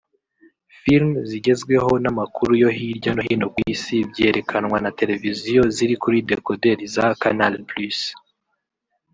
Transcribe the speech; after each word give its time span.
film 0.81 1.11
zigezweho 1.29 1.91
n’amakuru 2.03 2.51
yo 2.63 2.69
hirya 2.77 3.11
no 3.15 3.21
hino 3.27 3.45
ku 3.53 3.59
Isi 3.73 3.95
byerekanwa 4.09 4.77
na 4.83 4.91
televiziyo 4.99 5.61
ziri 5.75 5.95
kuri 6.03 6.17
dekoderi 6.29 6.83
za 6.95 7.05
Canal+ 7.21 7.55